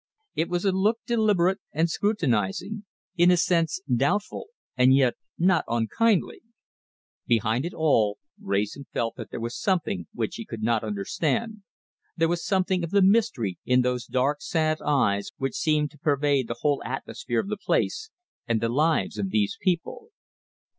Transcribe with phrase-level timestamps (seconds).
[0.33, 2.85] It was a look deliberate and scrutinizing,
[3.17, 6.41] in a sense doubtful, and yet not unkindly.
[7.27, 11.61] Behind it all, Wrayson felt that there was something which he could not understand,
[12.17, 16.47] there was something of the mystery in those dark sad eyes which seemed to pervade
[16.47, 18.09] the whole atmosphere of the place
[18.47, 20.09] and the lives of these people.